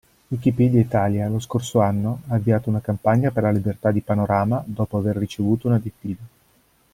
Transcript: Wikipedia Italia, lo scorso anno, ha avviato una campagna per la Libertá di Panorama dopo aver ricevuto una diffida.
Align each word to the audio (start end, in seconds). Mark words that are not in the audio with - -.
Wikipedia 0.31 0.79
Italia, 0.81 1.29
lo 1.29 1.37
scorso 1.39 1.79
anno, 1.79 2.21
ha 2.27 2.33
avviato 2.33 2.69
una 2.69 2.81
campagna 2.81 3.29
per 3.29 3.43
la 3.43 3.51
Libertá 3.51 3.91
di 3.91 4.01
Panorama 4.01 4.63
dopo 4.65 4.97
aver 4.97 5.15
ricevuto 5.15 5.67
una 5.67 5.77
diffida. 5.77 6.23